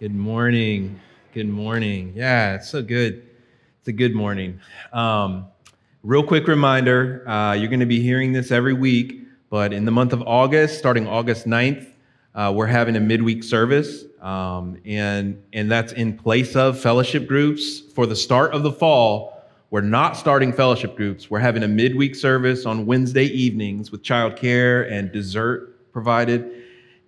[0.00, 0.98] Good morning.
[1.34, 2.14] Good morning.
[2.16, 3.28] Yeah, it's so good.
[3.80, 4.58] It's a good morning.
[4.94, 5.44] Um,
[6.02, 9.90] real quick reminder uh, you're going to be hearing this every week, but in the
[9.90, 11.86] month of August, starting August 9th,
[12.34, 17.80] uh, we're having a midweek service, um, and, and that's in place of fellowship groups.
[17.80, 21.30] For the start of the fall, we're not starting fellowship groups.
[21.30, 26.59] We're having a midweek service on Wednesday evenings with childcare and dessert provided.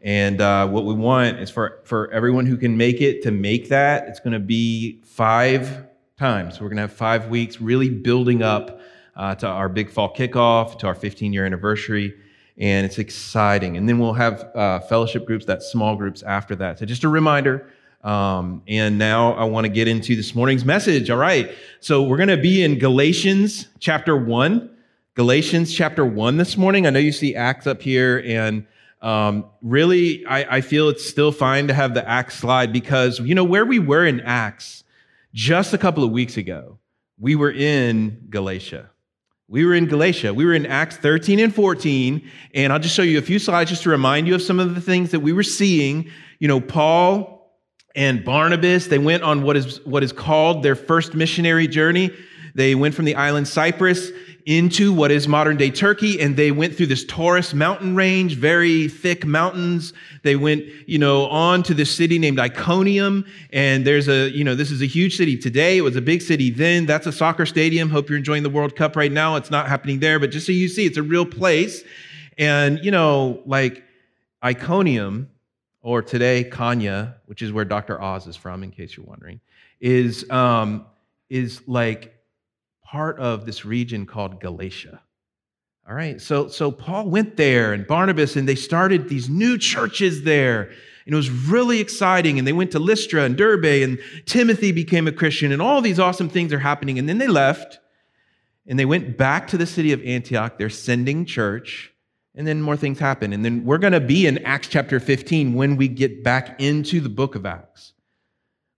[0.03, 3.69] And uh, what we want is for, for everyone who can make it to make
[3.69, 4.09] that.
[4.09, 5.87] It's going to be five
[6.19, 6.61] times.
[6.61, 8.81] We're going to have five weeks really building up
[9.15, 12.15] uh, to our big fall kickoff, to our 15 year anniversary.
[12.59, 13.77] And it's exciting.
[13.77, 16.81] And then we'll have uh, fellowship groups, that small groups after that.
[16.81, 17.69] So just a reminder.
[18.03, 21.11] Um, and now I want to get into this morning's message.
[21.11, 21.53] All right.
[21.79, 24.69] So we're going to be in Galatians chapter 1.
[25.15, 26.87] Galatians chapter 1 this morning.
[26.87, 28.67] I know you see Acts up here and
[29.03, 33.35] um, really, I, I feel it's still fine to have the Acts slide because, you
[33.35, 34.85] know, where we were in Acts
[35.35, 36.79] just a couple of weeks ago,
[37.19, 38.91] we were in Galatia.
[39.49, 40.33] We were in Galatia.
[40.33, 42.31] We were in Acts 13 and 14.
[42.55, 44.75] And I'll just show you a few slides just to remind you of some of
[44.75, 46.09] the things that we were seeing.
[46.39, 47.53] You know, Paul
[47.95, 52.13] and Barnabas, they went on what is, what is called their first missionary journey.
[52.55, 54.11] They went from the island Cyprus
[54.47, 58.89] into what is modern day Turkey, and they went through this Taurus mountain range, very
[58.89, 59.93] thick mountains.
[60.23, 64.55] They went, you know, on to this city named Iconium, and there's a, you know,
[64.55, 65.79] this is a huge city today.
[65.79, 66.87] It was a big city then.
[66.87, 67.91] That's a soccer stadium.
[67.91, 69.37] Hope you're enjoying the World Cup right now.
[69.37, 71.83] It's not happening there, but just so you see, it's a real place.
[72.39, 73.85] And, you know, like
[74.43, 75.29] Iconium,
[75.83, 78.01] or today Konya, which is where Dr.
[78.01, 79.41] Oz is from, in case you're wondering,
[79.81, 80.87] is um,
[81.29, 82.12] is like
[82.93, 85.01] part of this region called Galatia.
[85.89, 90.25] All right, so, so Paul went there and Barnabas, and they started these new churches
[90.25, 90.65] there.
[91.07, 92.39] And it was really exciting.
[92.39, 95.99] And they went to Lystra and Derbe, and Timothy became a Christian, and all these
[95.99, 96.99] awesome things are happening.
[96.99, 97.79] And then they left
[98.65, 100.59] and they went back to the city of Antioch.
[100.59, 101.93] Their sending church,
[102.35, 103.33] and then more things happen.
[103.33, 107.01] And then we're going to be in Acts chapter 15 when we get back into
[107.01, 107.95] the book of Acts.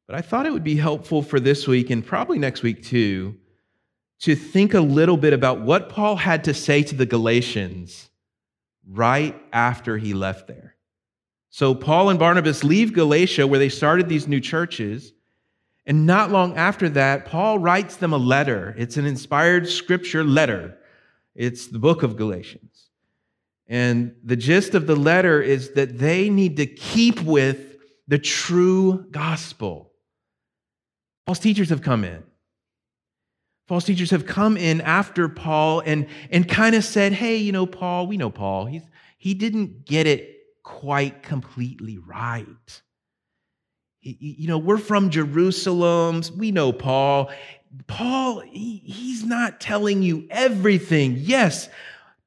[0.06, 3.36] But I thought it would be helpful for this week and probably next week too
[4.24, 8.08] to think a little bit about what Paul had to say to the Galatians
[8.88, 10.76] right after he left there.
[11.50, 15.12] So, Paul and Barnabas leave Galatia, where they started these new churches.
[15.84, 18.74] And not long after that, Paul writes them a letter.
[18.78, 20.78] It's an inspired scripture letter,
[21.34, 22.88] it's the book of Galatians.
[23.66, 27.76] And the gist of the letter is that they need to keep with
[28.08, 29.92] the true gospel.
[31.26, 32.22] Paul's teachers have come in.
[33.66, 37.64] False teachers have come in after Paul and, and kind of said, hey, you know,
[37.64, 38.66] Paul, we know Paul.
[38.66, 38.82] He's,
[39.16, 42.82] he didn't get it quite completely right.
[44.00, 46.22] He, you know, we're from Jerusalem.
[46.36, 47.30] We know Paul.
[47.86, 51.16] Paul, he, he's not telling you everything.
[51.16, 51.70] Yes,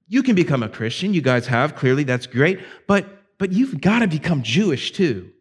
[0.07, 1.13] you can become a Christian.
[1.13, 2.59] You guys have, clearly, that's great.
[2.87, 3.05] But,
[3.37, 5.31] but you've got to become Jewish too.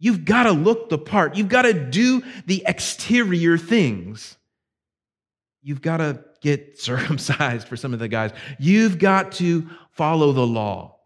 [0.00, 1.36] You've got to look the part.
[1.36, 4.36] You've got to do the exterior things.
[5.62, 8.32] You've got to get circumcised for some of the guys.
[8.58, 10.98] You've got to follow the law.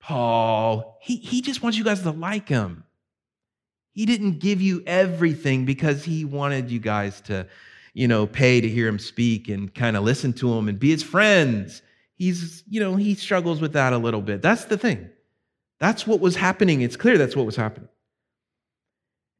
[0.00, 2.84] Paul, he, he just wants you guys to like him.
[3.92, 7.46] He didn't give you everything because he wanted you guys to,
[7.94, 10.90] you know, pay to hear him speak and kind of listen to him and be
[10.90, 11.82] his friends.
[12.14, 14.40] He's, you know, he struggles with that a little bit.
[14.40, 15.10] That's the thing.
[15.78, 16.80] That's what was happening.
[16.82, 17.88] It's clear that's what was happening.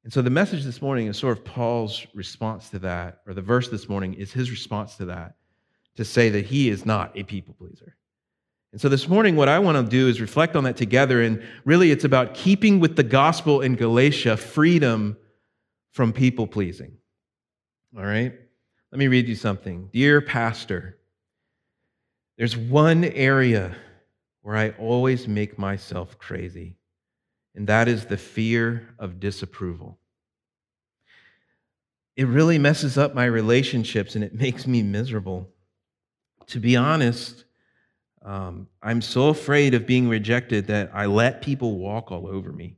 [0.08, 3.42] And so the message this morning is sort of Paul's response to that, or the
[3.42, 5.34] verse this morning is his response to that,
[5.96, 7.94] to say that he is not a people pleaser.
[8.72, 11.20] And so this morning, what I want to do is reflect on that together.
[11.20, 15.19] And really, it's about keeping with the gospel in Galatia freedom
[15.91, 16.96] from people pleasing.
[17.94, 18.32] All right?
[18.90, 19.90] Let me read you something.
[19.92, 20.96] Dear Pastor,
[22.38, 23.76] there's one area
[24.40, 26.78] where I always make myself crazy
[27.58, 29.97] and that is the fear of disapproval.
[32.19, 35.49] It really messes up my relationships and it makes me miserable.
[36.49, 37.44] To be honest,
[38.23, 42.75] um, I'm so afraid of being rejected that I let people walk all over me.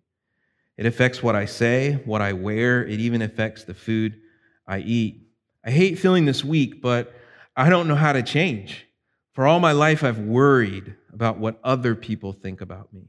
[0.76, 4.20] It affects what I say, what I wear, it even affects the food
[4.66, 5.22] I eat.
[5.64, 7.14] I hate feeling this weak, but
[7.56, 8.86] I don't know how to change.
[9.32, 13.08] For all my life, I've worried about what other people think about me.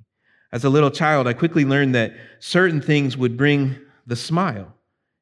[0.54, 3.76] As a little child, I quickly learned that certain things would bring
[4.08, 4.74] the smile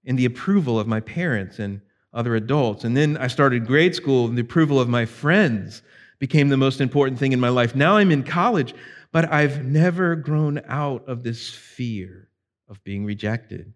[0.10, 1.80] and the approval of my parents and
[2.14, 2.84] other adults.
[2.84, 5.84] And then I started grade school, and the approval of my friends
[6.18, 7.76] became the most important thing in my life.
[7.76, 8.74] Now I'm in college,
[9.12, 12.28] but I've never grown out of this fear
[12.68, 13.72] of being rejected.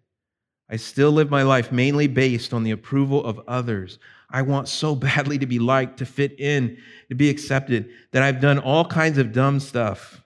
[0.68, 4.00] I still live my life mainly based on the approval of others.
[4.28, 6.78] I want so badly to be liked, to fit in,
[7.10, 10.20] to be accepted, that I've done all kinds of dumb stuff.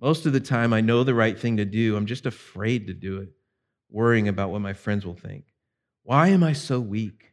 [0.00, 1.96] Most of the time, I know the right thing to do.
[1.96, 3.30] I'm just afraid to do it,
[3.90, 5.44] worrying about what my friends will think.
[6.02, 7.32] Why am I so weak?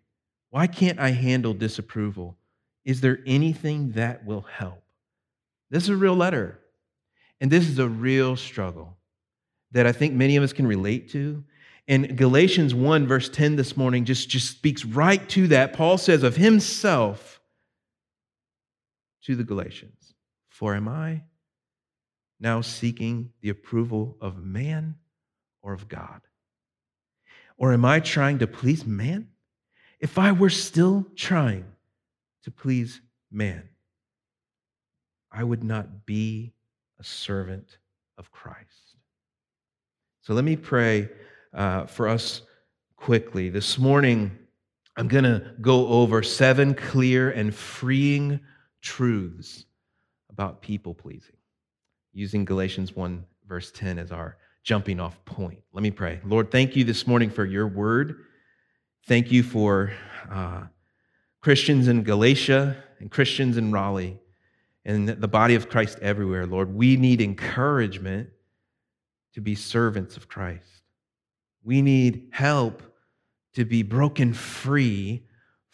[0.50, 2.38] Why can't I handle disapproval?
[2.86, 4.84] Is there anything that will help?
[5.70, 6.60] This is a real letter.
[7.40, 8.98] And this is a real struggle
[9.72, 11.44] that I think many of us can relate to.
[11.88, 15.74] And Galatians 1, verse 10 this morning, just, just speaks right to that.
[15.74, 17.40] Paul says of himself
[19.24, 20.14] to the Galatians,
[20.48, 21.24] For am I
[22.40, 24.96] now seeking the approval of man
[25.62, 26.22] or of God?
[27.58, 29.30] Or am I trying to please man?
[30.00, 31.66] If I were still trying
[32.44, 33.02] to please
[33.32, 33.68] man,
[35.32, 36.54] I would not be
[37.00, 37.78] a servant
[38.18, 38.96] of Christ.
[40.22, 41.10] So let me pray
[41.54, 42.42] uh, for us
[42.96, 43.50] quickly.
[43.50, 44.38] This morning,
[44.96, 48.40] I'm going to go over seven clear and freeing
[48.82, 49.66] truths
[50.30, 51.38] about people pleasing,
[52.14, 54.38] using Galatians 1, verse 10 as our
[54.68, 55.60] jumping off point.
[55.72, 56.20] Let me pray.
[56.26, 58.26] Lord, thank you this morning for your word.
[59.06, 59.94] Thank you for
[60.30, 60.64] uh,
[61.40, 64.20] Christians in Galatia and Christians in Raleigh
[64.84, 66.76] and the body of Christ everywhere, Lord.
[66.76, 68.28] We need encouragement
[69.36, 70.82] to be servants of Christ.
[71.64, 72.84] We need help
[73.54, 75.24] to be broken free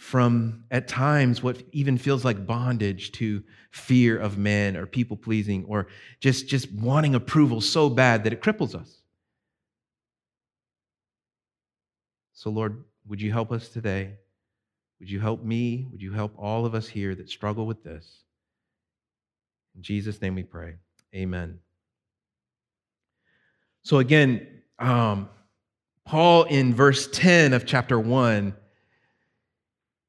[0.03, 3.41] from, at times, what even feels like bondage to
[3.71, 5.87] fear of men or people pleasing or
[6.19, 9.01] just, just wanting approval so bad that it cripples us.
[12.33, 14.15] So, Lord, would you help us today?
[14.99, 15.87] Would you help me?
[15.89, 18.23] Would you help all of us here that struggle with this?
[19.73, 20.75] In Jesus' name we pray.
[21.15, 21.59] Amen.
[23.83, 24.45] So, again,
[24.79, 25.29] um,
[26.05, 28.53] Paul in verse 10 of chapter 1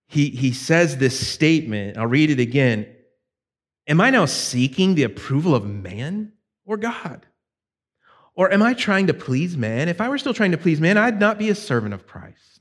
[0.06, 1.96] he, he says this statement.
[1.96, 2.86] I'll read it again.
[3.86, 6.32] Am I now seeking the approval of man
[6.64, 7.26] or God?
[8.36, 9.88] Or am I trying to please man?
[9.88, 12.60] If I were still trying to please man, I'd not be a servant of Christ.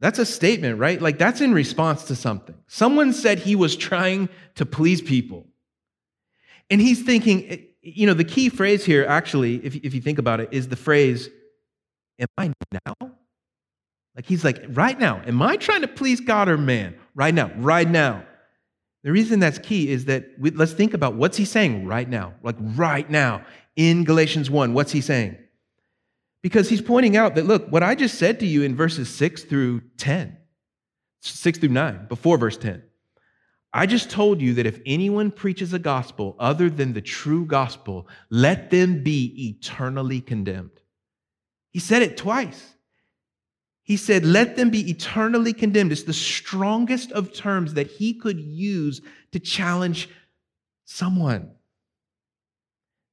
[0.00, 1.00] That's a statement, right?
[1.00, 2.56] Like that's in response to something.
[2.66, 5.46] Someone said he was trying to please people.
[6.70, 10.40] And he's thinking, you know, the key phrase here, actually, if, if you think about
[10.40, 11.28] it, is the phrase,
[12.20, 13.12] Am I now?
[14.20, 16.94] Like he's like, right now, am I trying to please God or man?
[17.14, 18.22] Right now, right now.
[19.02, 22.34] The reason that's key is that we, let's think about what's he saying right now,
[22.42, 23.46] like right now
[23.76, 24.74] in Galatians 1.
[24.74, 25.38] What's he saying?
[26.42, 29.44] Because he's pointing out that, look, what I just said to you in verses 6
[29.44, 30.36] through 10,
[31.22, 32.82] 6 through 9, before verse 10,
[33.72, 38.06] I just told you that if anyone preaches a gospel other than the true gospel,
[38.28, 40.78] let them be eternally condemned.
[41.70, 42.74] He said it twice.
[43.90, 45.90] He said, Let them be eternally condemned.
[45.90, 49.00] It's the strongest of terms that he could use
[49.32, 50.08] to challenge
[50.84, 51.50] someone.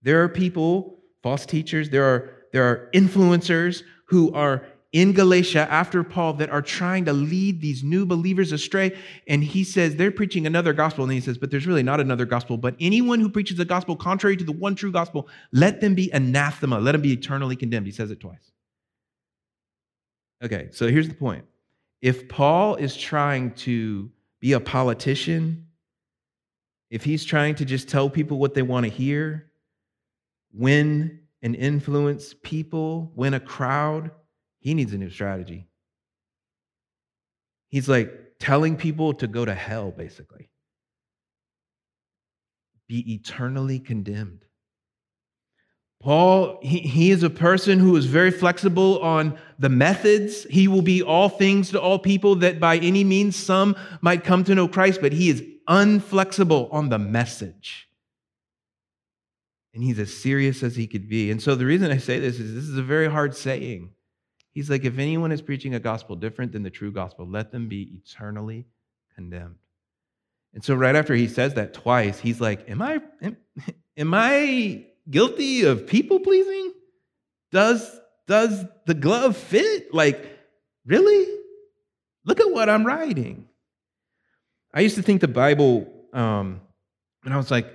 [0.04, 6.04] There are people, false teachers, there are, there are influencers who are in Galatia after
[6.04, 8.96] Paul that are trying to lead these new believers astray.
[9.28, 11.06] And he says they're preaching another gospel.
[11.06, 12.56] And he says, but there's really not another gospel.
[12.56, 16.12] But anyone who preaches a gospel contrary to the one true gospel, let them be
[16.12, 17.88] anathema, let them be eternally condemned.
[17.88, 18.52] He says it twice.
[20.44, 21.46] Okay, so here's the point.
[22.02, 25.68] If Paul is trying to be a politician,
[26.90, 29.52] if he's trying to just tell people what they want to hear,
[30.54, 34.12] win and influence people, win a crowd,
[34.60, 35.68] he needs a new strategy.
[37.70, 40.50] He's like telling people to go to hell, basically,
[42.88, 44.47] be eternally condemned.
[46.00, 50.44] Paul, he, he is a person who is very flexible on the methods.
[50.44, 54.44] He will be all things to all people that by any means some might come
[54.44, 57.90] to know Christ, but he is unflexible on the message.
[59.74, 61.30] And he's as serious as he could be.
[61.32, 63.92] And so the reason I say this is this is a very hard saying.
[64.52, 67.68] He's like, if anyone is preaching a gospel different than the true gospel, let them
[67.68, 68.66] be eternally
[69.14, 69.58] condemned.
[70.54, 73.38] And so right after he says that twice, he's like, Am I am,
[73.98, 76.74] am I guilty of people pleasing?
[77.52, 79.94] Does does the glove fit?
[79.94, 80.38] Like,
[80.86, 81.34] really?
[82.26, 83.48] Look at what I'm writing.
[84.74, 86.60] I used to think the Bible, um,
[87.24, 87.74] when I was like,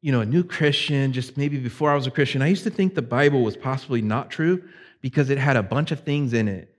[0.00, 2.70] you know, a new Christian, just maybe before I was a Christian, I used to
[2.70, 4.64] think the Bible was possibly not true
[5.02, 6.74] because it had a bunch of things in it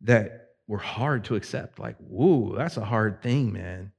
[0.00, 1.78] that were hard to accept.
[1.78, 3.92] Like, whoa, that's a hard thing, man.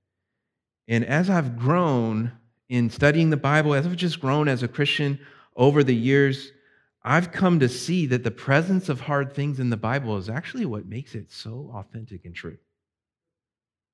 [0.88, 2.32] And as I've grown
[2.68, 5.20] in studying the Bible, as I've just grown as a Christian
[5.56, 6.52] over the years,
[7.04, 10.66] I've come to see that the presence of hard things in the Bible is actually
[10.66, 12.58] what makes it so authentic and true.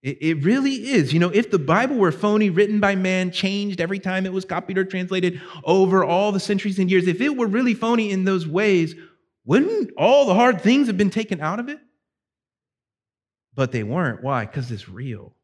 [0.01, 1.13] It, it really is.
[1.13, 4.45] You know, if the Bible were phony, written by man, changed every time it was
[4.45, 8.23] copied or translated over all the centuries and years, if it were really phony in
[8.23, 8.95] those ways,
[9.45, 11.79] wouldn't all the hard things have been taken out of it?
[13.53, 14.23] But they weren't.
[14.23, 14.45] Why?
[14.45, 15.35] Because it's real.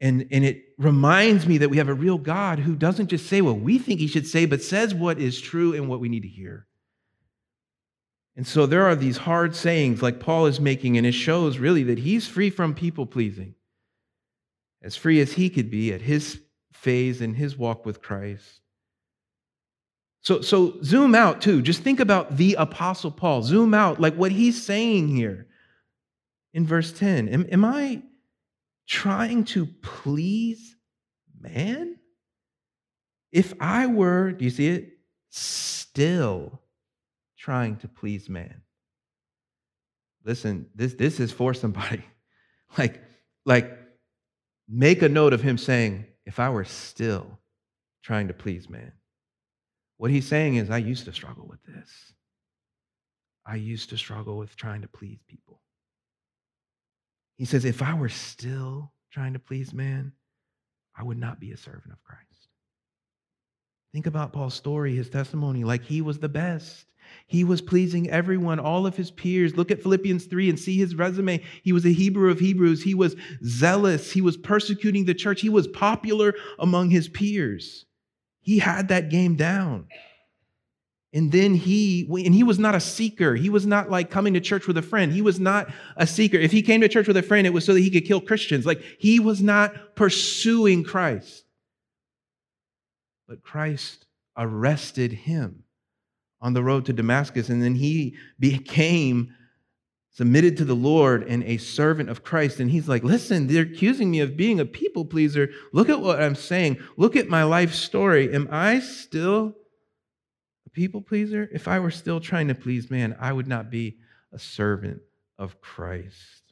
[0.00, 3.42] And, and it reminds me that we have a real God who doesn't just say
[3.42, 6.22] what we think he should say, but says what is true and what we need
[6.22, 6.66] to hear.
[8.36, 11.82] And so there are these hard sayings like Paul is making, and it shows really
[11.84, 13.54] that he's free from people pleasing,
[14.82, 16.40] as free as he could be at his
[16.72, 18.60] phase in his walk with Christ.
[20.22, 21.60] So, so zoom out too.
[21.60, 23.42] Just think about the Apostle Paul.
[23.42, 25.46] Zoom out, like what he's saying here
[26.54, 27.28] in verse 10.
[27.28, 28.02] Am, am I
[28.90, 30.76] trying to please
[31.40, 31.96] man?
[33.32, 34.98] If I were, do you see it?
[35.30, 36.60] Still
[37.38, 38.62] trying to please man.
[40.24, 42.04] Listen, this, this is for somebody.
[42.78, 43.02] Like,
[43.44, 43.76] like,
[44.68, 47.26] make a note of him saying, if I were still
[48.00, 48.92] trying to please man.
[49.96, 51.90] What he's saying is, I used to struggle with this.
[53.44, 55.49] I used to struggle with trying to please people.
[57.40, 60.12] He says, if I were still trying to please man,
[60.94, 62.48] I would not be a servant of Christ.
[63.94, 66.84] Think about Paul's story, his testimony, like he was the best.
[67.26, 69.56] He was pleasing everyone, all of his peers.
[69.56, 71.42] Look at Philippians 3 and see his resume.
[71.62, 72.82] He was a Hebrew of Hebrews.
[72.82, 74.12] He was zealous.
[74.12, 75.40] He was persecuting the church.
[75.40, 77.86] He was popular among his peers.
[78.42, 79.86] He had that game down.
[81.12, 83.34] And then he, and he was not a seeker.
[83.34, 85.12] He was not like coming to church with a friend.
[85.12, 86.36] He was not a seeker.
[86.36, 88.20] If he came to church with a friend, it was so that he could kill
[88.20, 88.64] Christians.
[88.64, 91.44] Like he was not pursuing Christ.
[93.26, 95.64] But Christ arrested him
[96.40, 97.48] on the road to Damascus.
[97.48, 99.34] And then he became
[100.12, 102.60] submitted to the Lord and a servant of Christ.
[102.60, 105.50] And he's like, listen, they're accusing me of being a people pleaser.
[105.72, 106.78] Look at what I'm saying.
[106.96, 108.32] Look at my life story.
[108.32, 109.56] Am I still
[110.72, 113.98] people pleaser, if I were still trying to please man, I would not be
[114.32, 115.00] a servant
[115.38, 116.42] of Christ.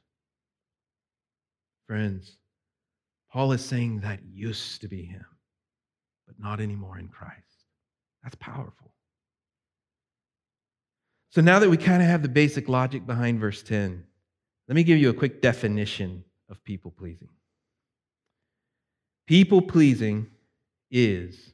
[1.86, 2.36] Friends,
[3.32, 5.24] Paul is saying that used to be him,
[6.26, 7.64] but not anymore in Christ.
[8.22, 8.92] That's powerful.
[11.30, 14.04] So now that we kind of have the basic logic behind verse 10,
[14.66, 17.28] let me give you a quick definition of people pleasing.
[19.26, 20.26] People pleasing
[20.90, 21.52] is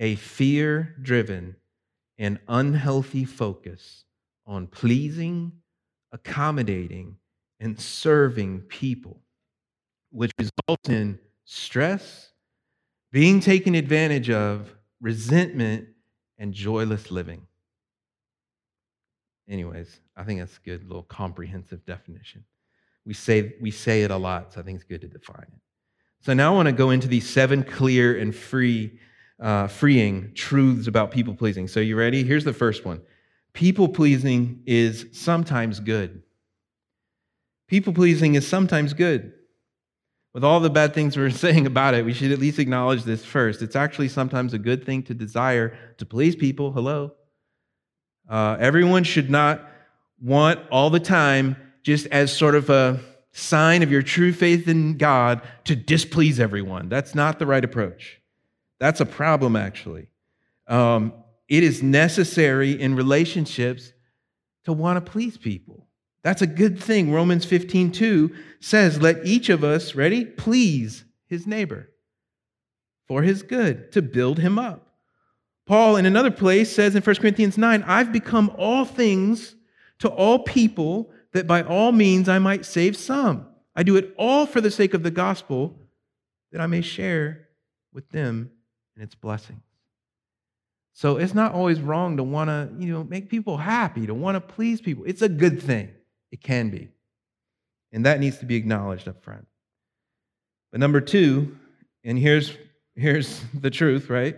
[0.00, 1.56] a fear driven
[2.18, 4.04] an unhealthy focus
[4.46, 5.52] on pleasing,
[6.12, 7.16] accommodating,
[7.60, 9.20] and serving people,
[10.10, 12.30] which results in stress,
[13.10, 15.88] being taken advantage of, resentment,
[16.38, 17.46] and joyless living.
[19.48, 22.44] Anyways, I think that's a good little comprehensive definition.
[23.04, 25.60] We say, we say it a lot, so I think it's good to define it.
[26.20, 28.98] So now I want to go into these seven clear and free
[29.40, 31.68] uh, freeing truths about people pleasing.
[31.68, 32.24] So, you ready?
[32.24, 33.02] Here's the first one
[33.52, 36.22] people pleasing is sometimes good.
[37.68, 39.32] People pleasing is sometimes good.
[40.34, 43.24] With all the bad things we're saying about it, we should at least acknowledge this
[43.24, 43.62] first.
[43.62, 46.72] It's actually sometimes a good thing to desire to please people.
[46.72, 47.12] Hello?
[48.28, 49.68] Uh, everyone should not
[50.20, 52.98] want all the time, just as sort of a
[53.32, 56.88] sign of your true faith in God, to displease everyone.
[56.88, 58.20] That's not the right approach.
[58.78, 60.08] That's a problem, actually.
[60.66, 61.12] Um,
[61.48, 63.92] it is necessary in relationships
[64.64, 65.86] to want to please people.
[66.22, 67.12] That's a good thing.
[67.12, 71.90] Romans 15, 2 says, Let each of us, ready, please his neighbor
[73.06, 74.94] for his good, to build him up.
[75.66, 79.54] Paul, in another place, says in 1 Corinthians 9, I've become all things
[79.98, 83.46] to all people that by all means I might save some.
[83.76, 85.78] I do it all for the sake of the gospel
[86.52, 87.48] that I may share
[87.92, 88.50] with them
[88.94, 89.62] and its blessings.
[90.92, 94.36] So it's not always wrong to want to, you know, make people happy, to want
[94.36, 95.04] to please people.
[95.06, 95.90] It's a good thing.
[96.30, 96.88] It can be.
[97.92, 99.46] And that needs to be acknowledged up front.
[100.70, 101.56] But number two,
[102.04, 102.56] and here's
[102.96, 104.36] here's the truth, right?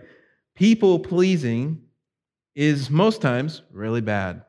[0.55, 1.83] People pleasing
[2.55, 4.43] is most times really bad.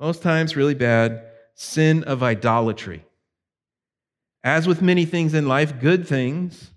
[0.00, 3.04] Most times really bad sin of idolatry.
[4.42, 6.70] As with many things in life, good things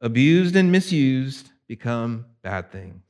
[0.00, 3.02] abused and misused become bad things.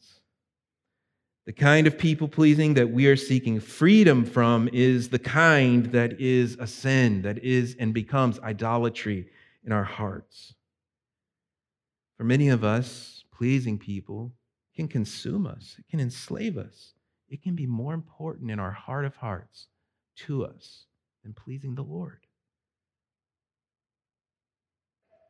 [1.47, 6.21] The kind of people pleasing that we are seeking freedom from is the kind that
[6.21, 9.29] is a sin, that is and becomes idolatry
[9.65, 10.55] in our hearts.
[12.19, 14.33] For many of us, pleasing people
[14.77, 16.93] can consume us, it can enslave us.
[17.29, 19.69] It can be more important in our heart of hearts
[20.27, 20.85] to us
[21.23, 22.21] than pleasing the Lord.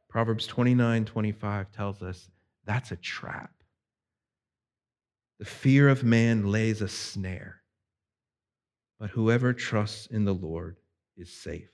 [0.09, 2.31] Proverbs 29 25 tells us
[2.65, 3.51] that's a trap.
[5.39, 7.63] The fear of man lays a snare,
[8.99, 10.77] but whoever trusts in the Lord
[11.17, 11.71] is safe.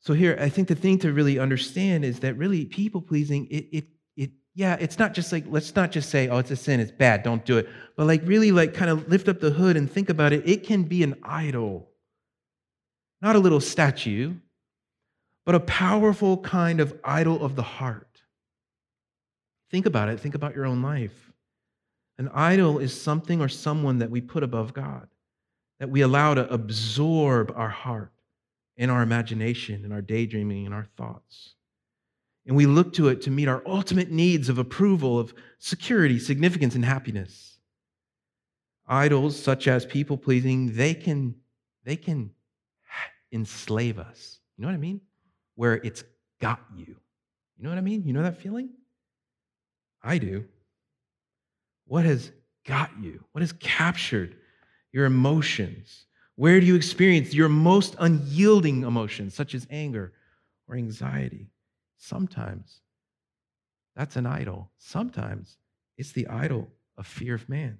[0.00, 3.66] So, here, I think the thing to really understand is that really people pleasing, it,
[3.72, 3.84] it,
[4.16, 6.92] it, yeah, it's not just like, let's not just say, oh, it's a sin, it's
[6.92, 7.68] bad, don't do it.
[7.96, 10.48] But like, really, like, kind of lift up the hood and think about it.
[10.48, 11.88] It can be an idol,
[13.20, 14.34] not a little statue,
[15.46, 18.20] but a powerful kind of idol of the heart.
[19.70, 20.20] Think about it.
[20.20, 21.32] Think about your own life.
[22.18, 25.08] An idol is something or someone that we put above God,
[25.78, 28.12] that we allow to absorb our heart
[28.76, 31.54] and our imagination and our daydreaming and our thoughts.
[32.46, 36.74] And we look to it to meet our ultimate needs of approval, of security, significance,
[36.74, 37.58] and happiness.
[38.88, 41.36] Idols such as people pleasing, they can,
[41.84, 42.30] they can
[43.32, 44.40] enslave us.
[44.56, 45.00] You know what I mean?
[45.56, 46.04] Where it's
[46.40, 46.96] got you.
[47.56, 48.04] You know what I mean?
[48.06, 48.70] You know that feeling?
[50.02, 50.44] I do.
[51.86, 52.30] What has
[52.66, 53.24] got you?
[53.32, 54.36] What has captured
[54.92, 56.06] your emotions?
[56.36, 60.12] Where do you experience your most unyielding emotions, such as anger
[60.68, 61.48] or anxiety?
[61.96, 62.80] Sometimes
[63.96, 64.70] that's an idol.
[64.76, 65.56] Sometimes
[65.96, 67.78] it's the idol of fear of man.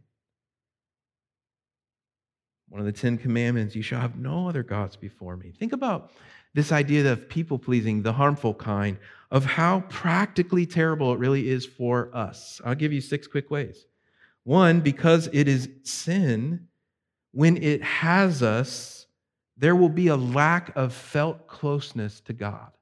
[2.69, 5.53] One of the Ten Commandments, you shall have no other gods before me.
[5.53, 6.11] Think about
[6.57, 8.97] this idea of people pleasing, the harmful kind,
[9.31, 12.63] of how practically terrible it really is for us.
[12.65, 13.85] I'll give you six quick ways.
[14.43, 16.69] One, because it is sin,
[17.33, 19.07] when it has us,
[19.59, 22.73] there will be a lack of felt closeness to God.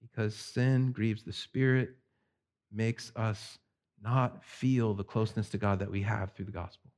[0.00, 1.90] Because sin grieves the Spirit,
[2.72, 3.58] makes us
[4.02, 6.90] not feel the closeness to God that we have through the gospel.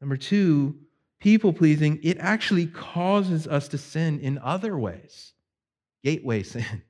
[0.00, 0.78] Number two,
[1.20, 5.32] people pleasing, it actually causes us to sin in other ways.
[6.02, 6.82] Gateway sin.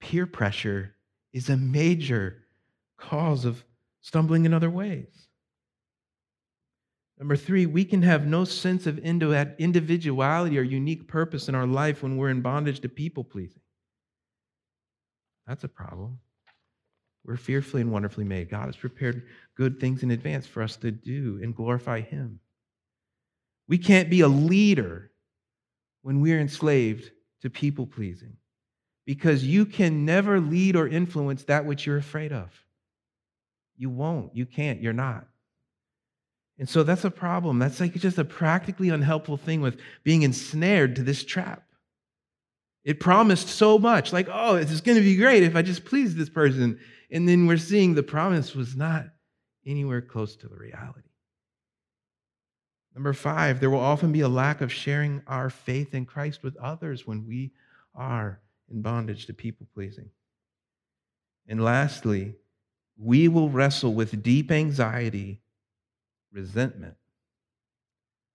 [0.00, 0.94] Peer pressure
[1.32, 2.42] is a major
[2.98, 3.64] cause of
[4.00, 5.28] stumbling in other ways.
[7.18, 12.02] Number three, we can have no sense of individuality or unique purpose in our life
[12.02, 13.60] when we're in bondage to people pleasing.
[15.46, 16.18] That's a problem.
[17.24, 18.50] We're fearfully and wonderfully made.
[18.50, 22.40] God has prepared good things in advance for us to do and glorify Him.
[23.68, 25.10] We can't be a leader
[26.02, 27.10] when we're enslaved
[27.42, 28.36] to people pleasing
[29.06, 32.50] because you can never lead or influence that which you're afraid of.
[33.76, 34.36] You won't.
[34.36, 34.80] You can't.
[34.80, 35.26] You're not.
[36.58, 37.58] And so that's a problem.
[37.58, 41.64] That's like just a practically unhelpful thing with being ensnared to this trap.
[42.84, 46.14] It promised so much, like, oh, it's going to be great if I just please
[46.14, 46.80] this person.
[47.10, 49.06] And then we're seeing the promise was not
[49.64, 51.08] anywhere close to the reality.
[52.94, 56.56] Number five, there will often be a lack of sharing our faith in Christ with
[56.56, 57.52] others when we
[57.94, 60.10] are in bondage to people pleasing.
[61.48, 62.34] And lastly,
[62.98, 65.40] we will wrestle with deep anxiety,
[66.32, 66.96] resentment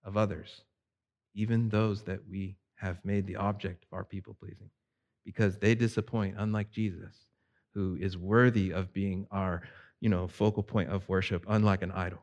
[0.04, 0.62] of others,
[1.34, 4.70] even those that we have made the object of our people pleasing,
[5.24, 7.14] because they disappoint, unlike Jesus,
[7.74, 9.62] who is worthy of being our
[10.00, 12.20] you know, focal point of worship, unlike an idol.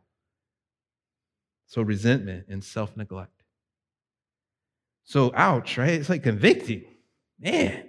[1.67, 3.31] So resentment and self neglect.
[5.03, 5.91] So, ouch, right?
[5.91, 6.85] It's like convicting.
[7.39, 7.87] Man.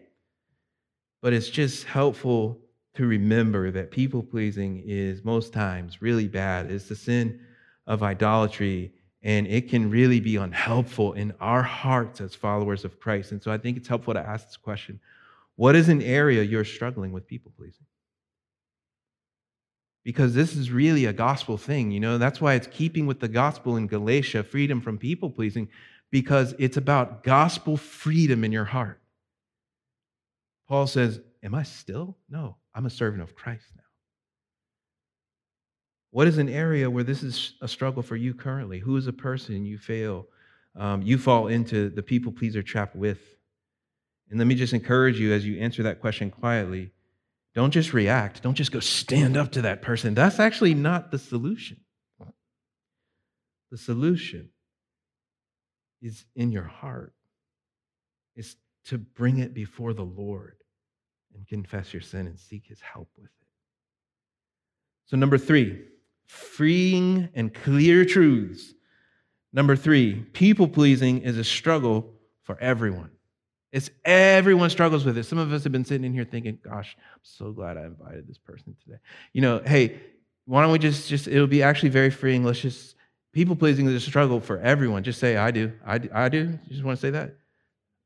[1.23, 2.61] But it's just helpful
[2.95, 6.71] to remember that people pleasing is most times really bad.
[6.71, 7.41] It's the sin
[7.87, 13.33] of idolatry, and it can really be unhelpful in our hearts as followers of Christ.
[13.33, 15.01] And so I think it's helpful to ask this question
[15.57, 17.87] What is an area you're struggling with people pleasing?
[20.07, 21.91] Because this is really a gospel thing.
[21.91, 25.69] You know, that's why it's keeping with the gospel in Galatia, freedom from people pleasing,
[26.13, 29.01] because it's about gospel freedom in your heart.
[30.69, 32.17] Paul says, Am I still?
[32.31, 33.83] No, I'm a servant of Christ now.
[36.13, 38.79] What is an area where this is a struggle for you currently?
[38.79, 40.29] Who is a person you fail,
[40.77, 43.19] um, you fall into the people pleaser trap with?
[44.31, 46.93] And let me just encourage you as you answer that question quietly
[47.57, 48.43] don't just react.
[48.43, 50.13] Don't just go stand up to that person.
[50.13, 51.79] That's actually not the solution.
[53.71, 54.51] The solution
[56.03, 57.15] is in your heart,
[58.37, 60.59] is to bring it before the Lord
[61.35, 63.31] and confess your sin and seek his help with it.
[65.07, 65.83] So, number three,
[66.27, 68.75] freeing and clear truths.
[69.55, 73.13] Number three, people pleasing is a struggle for everyone.
[73.77, 75.25] It's everyone struggles with it.
[75.25, 78.27] Some of us have been sitting in here thinking, gosh, I'm so glad I invited
[78.27, 78.97] this person today.
[79.35, 80.01] You know, hey,
[80.47, 82.43] why don't we just, just it'll be actually very freeing.
[82.43, 82.95] Let's just,
[83.35, 85.03] people pleasing is a struggle for everyone.
[85.03, 85.75] Just say, I do.
[85.85, 86.09] I do.
[86.11, 86.39] I do.
[86.39, 87.35] You just want to say that?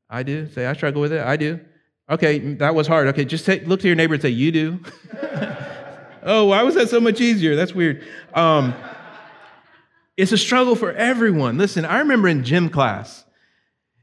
[0.09, 0.49] I do.
[0.49, 1.21] Say, I struggle with it.
[1.21, 1.61] I do.
[2.09, 3.07] Okay, that was hard.
[3.07, 4.79] Okay, just say, look to your neighbor and say, You do.
[6.23, 7.55] oh, why was that so much easier?
[7.55, 8.05] That's weird.
[8.33, 8.73] Um,
[10.17, 11.57] it's a struggle for everyone.
[11.57, 13.23] Listen, I remember in gym class,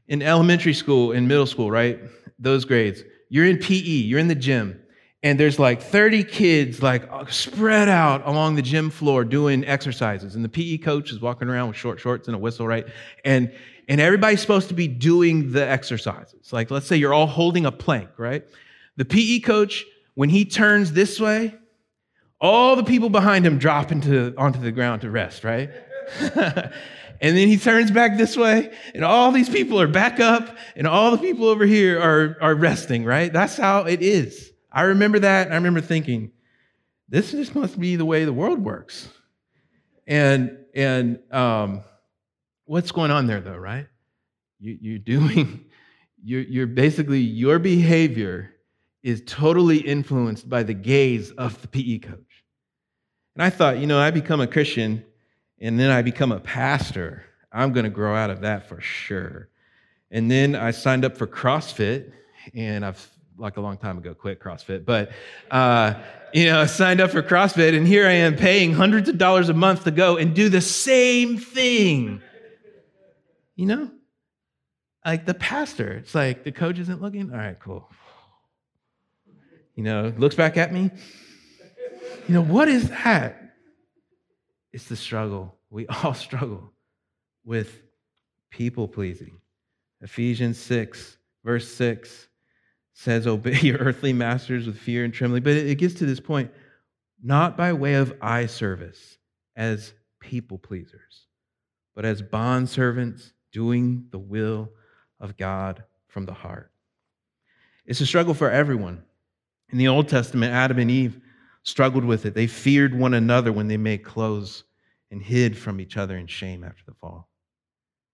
[0.09, 1.99] in elementary school, in middle school, right?
[2.37, 3.03] Those grades.
[3.29, 4.81] You're in PE, you're in the gym,
[5.21, 10.35] and there's like 30 kids like uh, spread out along the gym floor doing exercises.
[10.35, 12.87] And the PE coach is walking around with short shorts and a whistle, right?
[13.23, 13.53] And
[13.87, 16.53] and everybody's supposed to be doing the exercises.
[16.53, 18.45] Like, let's say you're all holding a plank, right?
[18.97, 21.55] The PE coach, when he turns this way,
[22.39, 25.71] all the people behind him drop into, onto the ground to rest, right?
[27.21, 30.87] and then he turns back this way, and all these people are back up, and
[30.87, 33.31] all the people over here are, are resting, right?
[33.31, 34.51] That's how it is.
[34.71, 35.51] I remember that.
[35.51, 36.31] I remember thinking,
[37.09, 39.09] this just must be the way the world works.
[40.07, 41.83] And, and, um,
[42.65, 43.87] what's going on there, though, right?
[44.59, 45.65] You, you're doing,
[46.23, 48.51] you're, you're basically, your behavior
[49.03, 52.43] is totally influenced by the gaze of the PE coach.
[53.35, 55.05] And I thought, you know, I become a Christian
[55.61, 57.23] and then I become a pastor.
[57.51, 59.49] I'm going to grow out of that for sure.
[60.11, 62.11] And then I signed up for CrossFit,
[62.53, 65.11] and I've, like a long time ago, quit CrossFit, but,
[65.51, 65.93] uh,
[66.33, 69.49] you know, I signed up for CrossFit, and here I am paying hundreds of dollars
[69.49, 72.21] a month to go and do the same thing
[73.59, 73.91] you know?
[75.05, 77.29] Like the pastor, it's like the coach isn't looking.
[77.29, 77.89] All right, cool.
[79.75, 80.89] You know, looks back at me.
[82.29, 83.48] You know, what is that?
[84.71, 85.55] It's the struggle.
[85.69, 86.71] We all struggle
[87.43, 87.81] with
[88.49, 89.39] people pleasing.
[90.01, 92.27] Ephesians 6, verse 6
[92.93, 95.43] says, Obey your earthly masters with fear and trembling.
[95.43, 96.51] But it gets to this point
[97.21, 99.17] not by way of eye service
[99.55, 101.25] as people pleasers,
[101.95, 104.69] but as bond servants doing the will
[105.19, 106.71] of God from the heart.
[107.85, 109.03] It's a struggle for everyone.
[109.71, 111.19] In the Old Testament, Adam and Eve
[111.63, 112.33] struggled with it.
[112.33, 114.63] They feared one another when they made clothes
[115.11, 117.29] and hid from each other in shame after the fall.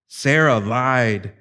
[0.07, 1.33] Sarah lied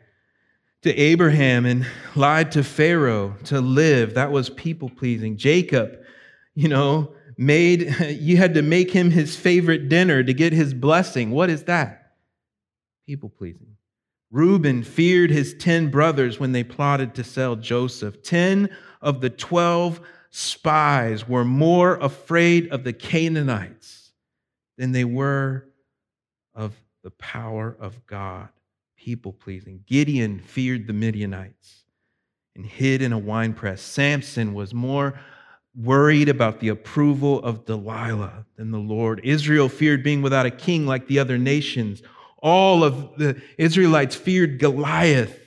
[0.82, 4.14] to Abraham and lied to Pharaoh to live.
[4.14, 5.36] That was people pleasing.
[5.36, 5.98] Jacob,
[6.54, 11.30] you know, made you had to make him his favorite dinner to get his blessing.
[11.30, 12.12] What is that?
[13.06, 13.76] People pleasing.
[14.30, 18.22] Reuben feared his 10 brothers when they plotted to sell Joseph.
[18.22, 18.68] 10
[19.00, 20.00] of the 12
[20.36, 24.10] spies were more afraid of the Canaanites
[24.76, 25.64] than they were
[26.54, 28.48] of the power of God,
[28.96, 29.84] people pleasing.
[29.86, 31.84] Gideon feared the Midianites
[32.56, 33.80] and hid in a winepress.
[33.80, 35.14] Samson was more
[35.76, 39.20] worried about the approval of Delilah than the Lord.
[39.22, 42.02] Israel feared being without a king like the other nations
[42.38, 45.43] all of the Israelites feared Goliath.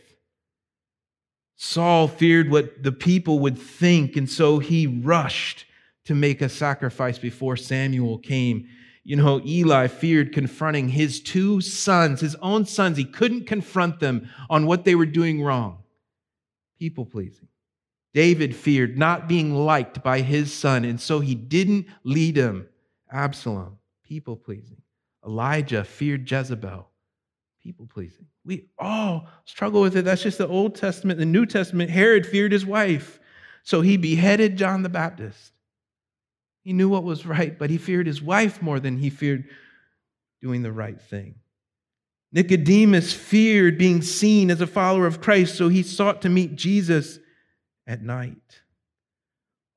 [1.58, 5.65] Saul feared what the people would think, and so he rushed
[6.06, 8.67] to make a sacrifice before Samuel came.
[9.04, 12.98] You know, Eli feared confronting his two sons, his own sons.
[12.98, 15.80] He couldn't confront them on what they were doing wrong.
[16.78, 17.48] People pleasing.
[18.13, 22.67] David feared not being liked by his son, and so he didn't lead him.
[23.12, 24.82] Absalom, people pleasing.
[25.26, 26.88] Elijah feared Jezebel,
[27.68, 28.26] people pleasing.
[28.46, 30.06] We all struggle with it.
[30.06, 31.20] That's just the Old Testament.
[31.20, 33.20] The New Testament, Herod feared his wife,
[33.62, 35.52] so he beheaded John the Baptist.
[36.64, 39.50] He knew what was right, but he feared his wife more than he feared
[40.42, 41.36] doing the right thing.
[42.32, 47.20] Nicodemus feared being seen as a follower of Christ, so he sought to meet Jesus
[47.86, 48.62] at night.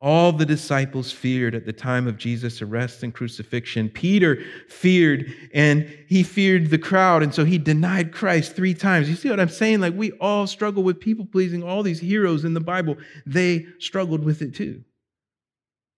[0.02, 3.90] All the disciples feared at the time of Jesus' arrest and crucifixion.
[3.90, 9.10] Peter feared, and he feared the crowd, and so he denied Christ three times.
[9.10, 9.80] You see what I'm saying?
[9.80, 11.62] Like, we all struggle with people pleasing.
[11.62, 14.82] All these heroes in the Bible, they struggled with it too.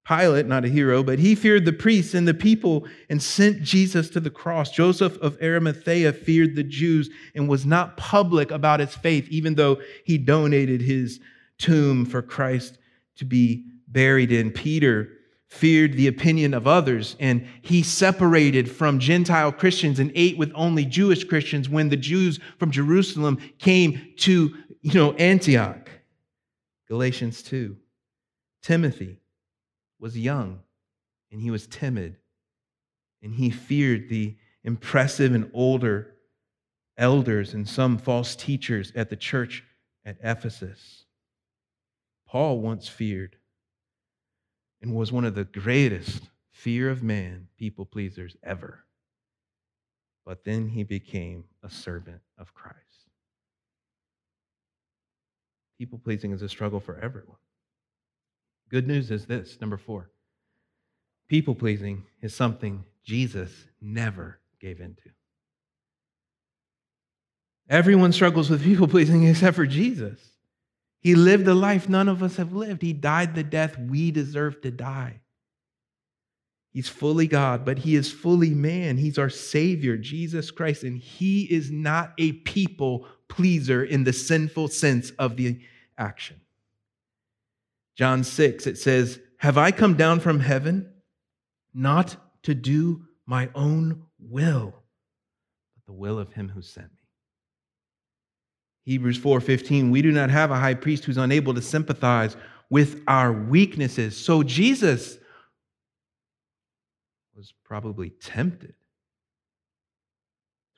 [0.04, 4.10] Pilate, not a hero, but he feared the priests and the people and sent Jesus
[4.10, 4.72] to the cross.
[4.72, 9.80] Joseph of Arimathea feared the Jews and was not public about his faith, even though
[10.04, 11.20] he donated his
[11.56, 12.78] tomb for Christ
[13.18, 14.50] to be buried in.
[14.50, 15.10] Peter
[15.48, 20.84] feared the opinion of others, and he separated from Gentile Christians and ate with only
[20.86, 25.90] Jewish Christians when the Jews from Jerusalem came to, you know, Antioch.
[26.88, 27.76] Galatians 2.
[28.62, 29.18] Timothy
[29.98, 30.60] was young
[31.30, 32.16] and he was timid,
[33.22, 36.14] and he feared the impressive and older
[36.96, 39.64] elders and some false teachers at the church
[40.04, 41.04] at Ephesus.
[42.26, 43.36] Paul once feared
[44.82, 48.80] and was one of the greatest fear of man people pleasers ever.
[50.26, 52.76] But then he became a servant of Christ.
[55.78, 57.38] People pleasing is a struggle for everyone.
[58.68, 60.10] Good news is this number four
[61.28, 65.08] people pleasing is something Jesus never gave into.
[67.70, 70.18] Everyone struggles with people pleasing except for Jesus.
[71.02, 72.80] He lived a life none of us have lived.
[72.80, 75.20] He died the death we deserve to die.
[76.72, 78.96] He's fully God, but he is fully man.
[78.96, 84.68] He's our Savior, Jesus Christ, and he is not a people pleaser in the sinful
[84.68, 85.60] sense of the
[85.98, 86.40] action.
[87.94, 90.88] John 6, it says, Have I come down from heaven
[91.74, 94.72] not to do my own will,
[95.74, 97.01] but the will of him who sent me?
[98.84, 102.36] Hebrews 4:15 we do not have a high priest who's unable to sympathize
[102.68, 104.16] with our weaknesses.
[104.16, 105.18] So Jesus
[107.36, 108.74] was probably tempted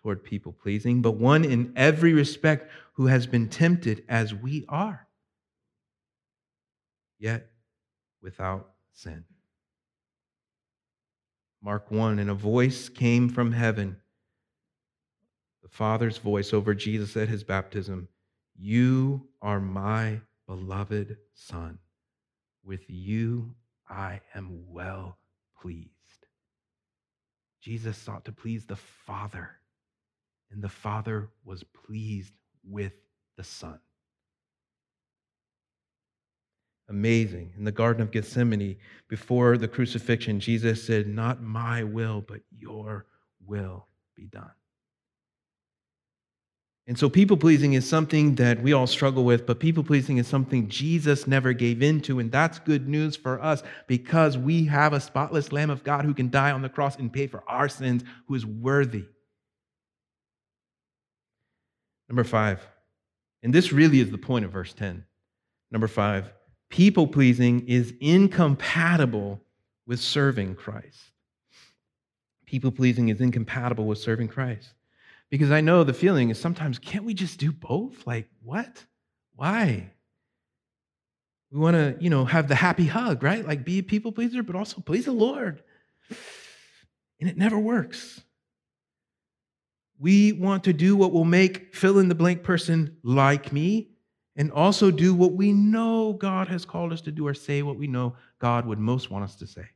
[0.02, 5.08] toward people pleasing, but one in every respect who has been tempted as we are,
[7.18, 7.50] yet
[8.20, 9.24] without sin.
[11.62, 13.96] Mark 1 And a voice came from heaven,
[15.74, 18.06] Father's voice over Jesus at his baptism
[18.56, 21.80] You are my beloved Son.
[22.64, 23.56] With you
[23.88, 25.18] I am well
[25.60, 25.90] pleased.
[27.60, 29.50] Jesus sought to please the Father,
[30.52, 32.92] and the Father was pleased with
[33.36, 33.80] the Son.
[36.88, 37.52] Amazing.
[37.58, 38.76] In the Garden of Gethsemane,
[39.08, 43.06] before the crucifixion, Jesus said, Not my will, but your
[43.44, 44.52] will be done.
[46.86, 50.28] And so, people pleasing is something that we all struggle with, but people pleasing is
[50.28, 52.18] something Jesus never gave into.
[52.18, 56.12] And that's good news for us because we have a spotless Lamb of God who
[56.12, 59.06] can die on the cross and pay for our sins, who is worthy.
[62.10, 62.60] Number five,
[63.42, 65.04] and this really is the point of verse 10.
[65.70, 66.32] Number five,
[66.68, 69.40] people pleasing is incompatible
[69.86, 70.98] with serving Christ.
[72.46, 74.74] People pleasing is incompatible with serving Christ.
[75.30, 78.06] Because I know the feeling is sometimes, can't we just do both?
[78.06, 78.84] Like, what?
[79.34, 79.90] Why?
[81.50, 83.46] We want to, you know, have the happy hug, right?
[83.46, 85.62] Like be a people pleaser, but also please the Lord.
[87.20, 88.20] And it never works.
[89.98, 93.90] We want to do what will make fill in the blank person like me
[94.36, 97.78] and also do what we know God has called us to do or say what
[97.78, 99.66] we know God would most want us to say.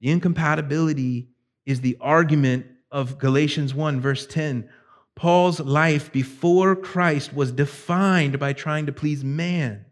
[0.00, 1.30] The incompatibility
[1.66, 4.68] is the argument of Galatians 1, verse 10,
[5.14, 9.84] Paul's life before Christ was defined by trying to please man.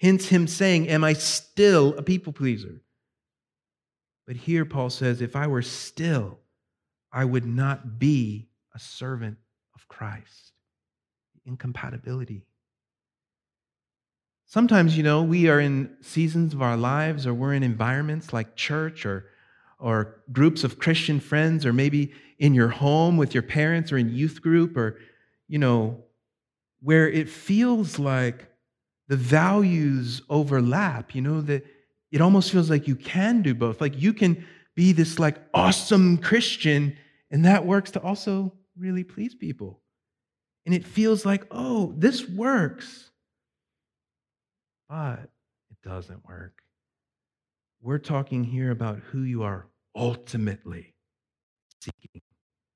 [0.00, 2.82] Hence, him saying, Am I still a people pleaser?
[4.26, 6.38] But here, Paul says, If I were still,
[7.12, 9.38] I would not be a servant
[9.74, 10.52] of Christ.
[11.46, 12.44] Incompatibility.
[14.44, 18.56] Sometimes, you know, we are in seasons of our lives or we're in environments like
[18.56, 19.26] church or
[19.78, 24.10] or groups of Christian friends, or maybe in your home with your parents or in
[24.10, 24.98] youth group, or,
[25.48, 26.02] you know,
[26.80, 28.48] where it feels like
[29.08, 31.64] the values overlap, you know, that
[32.10, 33.80] it almost feels like you can do both.
[33.80, 36.96] Like you can be this like awesome Christian,
[37.30, 39.80] and that works to also really please people.
[40.66, 43.10] And it feels like, oh, this works.
[44.88, 45.30] But
[45.70, 46.60] it doesn't work.
[47.80, 50.94] We're talking here about who you are ultimately
[51.80, 52.22] seeking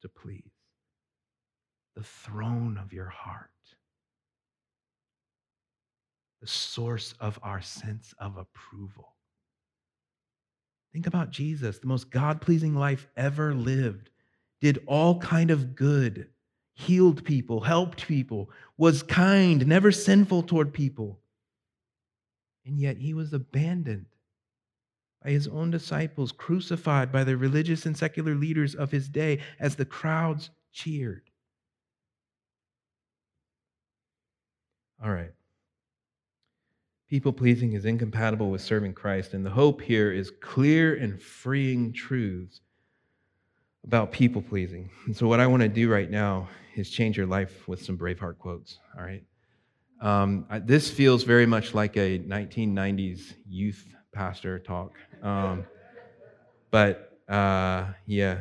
[0.03, 0.53] to please
[1.97, 3.51] the throne of your heart,
[6.41, 9.17] the source of our sense of approval.
[10.93, 14.11] Think about Jesus, the most God pleasing life ever lived,
[14.61, 16.29] did all kind of good,
[16.75, 21.19] healed people, helped people, was kind, never sinful toward people.
[22.65, 24.07] And yet he was abandoned
[25.23, 29.77] by his own disciples, crucified by the religious and secular leaders of his day as
[29.77, 31.23] the crowds cheered.
[35.03, 35.33] All right.
[37.09, 41.93] People pleasing is incompatible with serving Christ, and the hope here is clear and freeing
[41.93, 42.61] truths
[43.85, 44.89] about people pleasing.
[45.07, 47.99] And so, what I want to do right now is change your life with some
[47.99, 48.79] Braveheart quotes.
[48.97, 49.25] All right.
[50.01, 54.93] Um, I, this feels very much like a 1990s youth pastor talk.
[55.23, 55.65] Um,
[56.71, 58.41] but uh, yeah,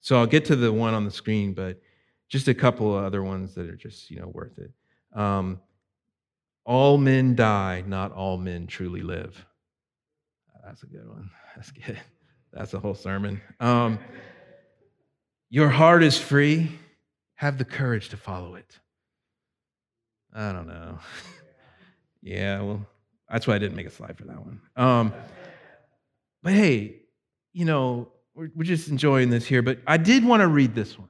[0.00, 1.80] so I'll get to the one on the screen, but
[2.28, 4.70] just a couple of other ones that are just you know worth it.
[5.14, 5.60] Um,
[6.64, 9.44] all men die, not all men truly live.
[10.64, 11.30] That's a good one.
[11.56, 12.00] That's good.
[12.52, 13.40] That's a whole sermon.
[13.60, 13.98] Um,
[15.50, 16.78] your heart is free.
[17.34, 18.78] Have the courage to follow it.
[20.32, 20.98] I don't know.
[22.22, 22.86] yeah, well,
[23.32, 24.60] that's why I didn't make a slide for that one.
[24.76, 25.14] Um,
[26.42, 26.96] but hey,
[27.54, 30.98] you know, we're, we're just enjoying this here, but I did want to read this
[30.98, 31.08] one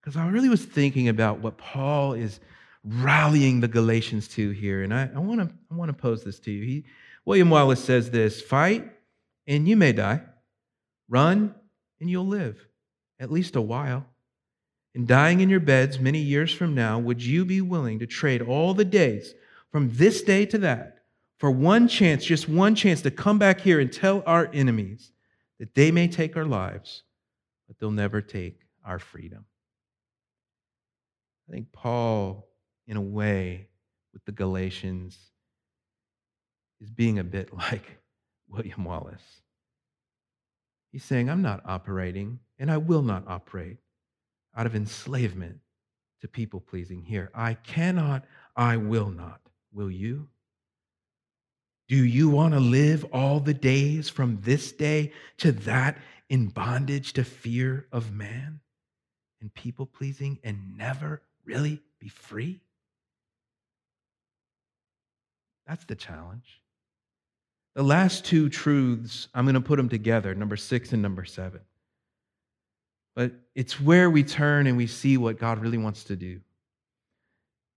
[0.00, 2.40] because I really was thinking about what Paul is
[2.84, 4.82] rallying the Galatians to here.
[4.82, 6.64] And I, I want to I want to pose this to you.
[6.64, 6.84] He,
[7.24, 8.90] William Wallace says this fight
[9.46, 10.22] and you may die,
[11.08, 11.54] run
[12.00, 12.66] and you'll live,
[13.20, 14.06] at least a while.
[14.96, 18.42] And dying in your beds many years from now, would you be willing to trade
[18.42, 19.34] all the days
[19.70, 20.98] from this day to that
[21.38, 25.12] for one chance, just one chance to come back here and tell our enemies
[25.58, 27.02] that they may take our lives,
[27.66, 29.44] but they'll never take our freedom?
[31.48, 32.46] I think Paul,
[32.86, 33.68] in a way,
[34.12, 35.18] with the Galatians,
[36.80, 37.98] is being a bit like
[38.48, 39.40] William Wallace.
[40.92, 43.78] He's saying, I'm not operating, and I will not operate
[44.56, 45.60] out of enslavement
[46.20, 47.30] to people pleasing here.
[47.34, 48.24] I cannot,
[48.56, 49.40] I will not.
[49.72, 50.28] Will you?
[51.88, 57.14] Do you want to live all the days from this day to that in bondage
[57.14, 58.60] to fear of man
[59.40, 62.60] and people pleasing and never really be free?
[65.66, 66.60] That's the challenge.
[67.74, 71.60] The last two truths, I'm going to put them together, number six and number seven.
[73.14, 76.40] But it's where we turn and we see what God really wants to do.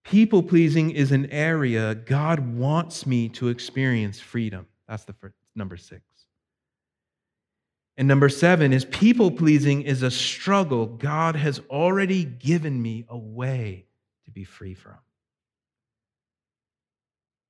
[0.04, 4.68] People pleasing is an area God wants me to experience freedom.
[4.88, 6.02] That's the first, number six.
[7.96, 13.18] And number seven is people pleasing is a struggle God has already given me a
[13.18, 13.86] way
[14.26, 14.98] to be free from.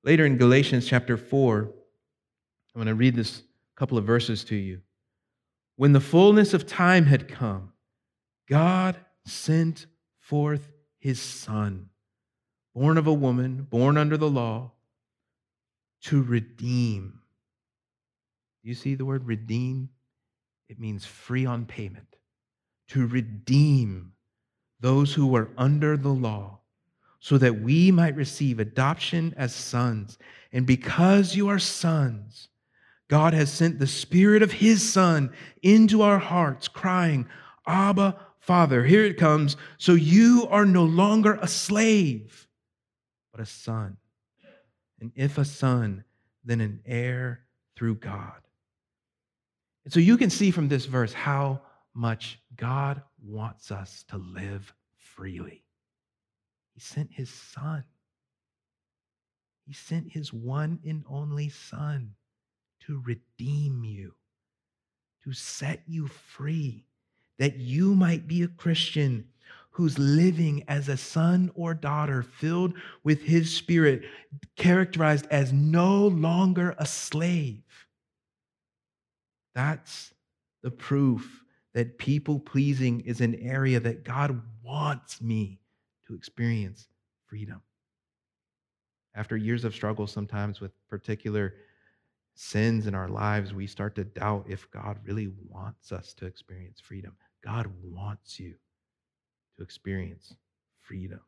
[0.03, 1.69] Later in Galatians chapter 4, I'm
[2.75, 3.43] going to read this
[3.75, 4.81] couple of verses to you.
[5.77, 7.71] When the fullness of time had come,
[8.49, 9.85] God sent
[10.19, 11.89] forth his Son,
[12.75, 14.71] born of a woman, born under the law,
[16.01, 17.19] to redeem.
[18.61, 19.89] You see the word redeem?
[20.69, 22.15] It means free on payment.
[22.89, 24.13] To redeem
[24.79, 26.59] those who were under the law,
[27.19, 30.17] so that we might receive adoption as sons.
[30.51, 32.49] And because you are sons,
[33.07, 35.31] God has sent the Spirit of His Son
[35.61, 37.27] into our hearts, crying,
[37.65, 39.55] Abba, Father, here it comes.
[39.77, 42.47] So you are no longer a slave,
[43.33, 43.97] but a son.
[45.01, 46.05] And if a son,
[46.45, 47.41] then an heir
[47.75, 48.39] through God.
[49.83, 51.61] And so you can see from this verse how
[51.93, 55.63] much God wants us to live freely.
[56.73, 57.83] He sent his son.
[59.65, 62.15] He sent his one and only son
[62.85, 64.13] to redeem you,
[65.23, 66.85] to set you free
[67.39, 69.25] that you might be a Christian
[69.73, 74.03] who's living as a son or daughter filled with his spirit,
[74.55, 77.63] characterized as no longer a slave.
[79.55, 80.13] That's
[80.61, 85.59] the proof that people pleasing is an area that God wants me
[86.07, 86.87] to experience
[87.25, 87.61] freedom.
[89.15, 91.55] After years of struggle, sometimes with particular
[92.35, 96.79] sins in our lives, we start to doubt if God really wants us to experience
[96.79, 97.15] freedom.
[97.43, 98.53] God wants you
[99.63, 100.35] experience
[100.81, 101.21] freedom.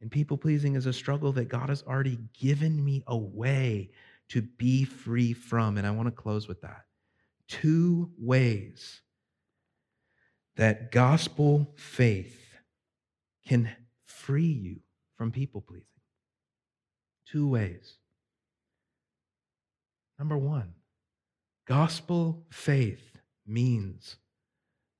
[0.00, 3.90] And people pleasing is a struggle that God has already given me a way
[4.30, 5.78] to be free from.
[5.78, 6.86] And I want to close with that.
[7.46, 9.00] Two ways
[10.56, 12.40] that gospel faith
[13.46, 13.70] can
[14.04, 14.80] free you
[15.16, 15.86] from people pleasing.
[17.26, 17.94] Two ways.
[20.18, 20.74] Number one,
[21.66, 24.16] gospel faith means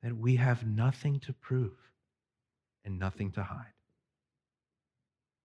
[0.02, 1.76] that we have nothing to prove
[2.84, 3.72] and nothing to hide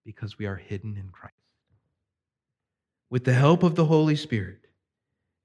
[0.04, 1.34] because we are hidden in Christ.
[3.10, 4.66] With the help of the Holy Spirit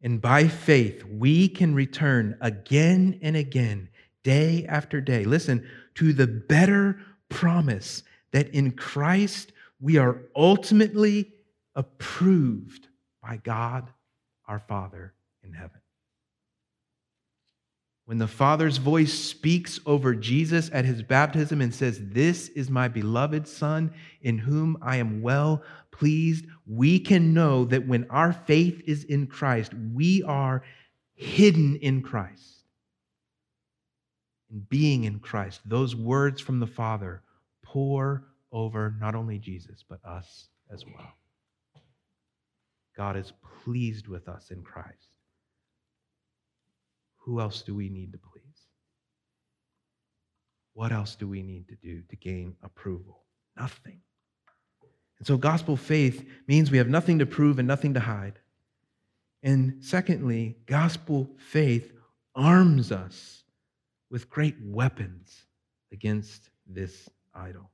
[0.01, 3.89] and by faith, we can return again and again,
[4.23, 5.23] day after day.
[5.23, 11.31] Listen to the better promise that in Christ we are ultimately
[11.75, 12.87] approved
[13.21, 13.89] by God
[14.47, 15.13] our Father
[15.43, 15.82] in heaven.
[18.13, 22.87] When the Father's voice speaks over Jesus at his baptism and says, This is my
[22.87, 23.91] beloved Son
[24.21, 29.25] in whom I am well pleased, we can know that when our faith is in
[29.25, 30.63] Christ, we are
[31.15, 32.65] hidden in Christ.
[34.51, 37.23] And being in Christ, those words from the Father
[37.63, 41.13] pour over not only Jesus, but us as well.
[42.95, 43.33] God is
[43.63, 45.12] pleased with us in Christ.
[47.25, 48.43] Who else do we need to please?
[50.73, 53.23] What else do we need to do to gain approval?
[53.57, 54.01] Nothing.
[55.19, 58.39] And so, gospel faith means we have nothing to prove and nothing to hide.
[59.41, 61.93] And secondly, gospel faith
[62.35, 63.43] arms us
[64.09, 65.45] with great weapons
[65.91, 67.69] against this idol.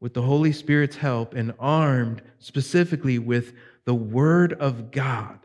[0.00, 3.52] With the Holy Spirit's help and armed specifically with
[3.84, 5.38] the Word of God,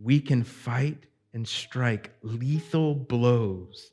[0.00, 3.92] we can fight and strike lethal blows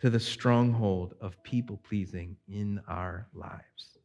[0.00, 3.98] to the stronghold of people pleasing in our lives.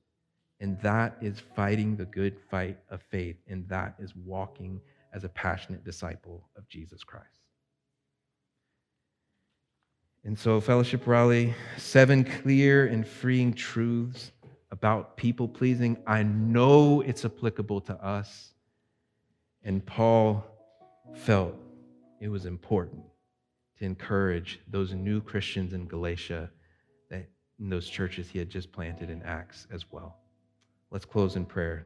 [0.60, 4.82] And that is fighting the good fight of faith, and that is walking
[5.14, 7.28] as a passionate disciple of Jesus Christ.
[10.24, 14.32] And so, Fellowship Raleigh, seven clear and freeing truths
[14.72, 15.98] about people pleasing.
[16.08, 18.54] I know it's applicable to us.
[19.64, 20.44] And Paul
[21.14, 21.56] felt
[22.20, 23.04] it was important
[23.78, 26.50] to encourage those new Christians in Galatia
[27.10, 27.28] that
[27.60, 30.18] in those churches he had just planted in Acts as well.
[30.92, 31.84] Let's close in prayer.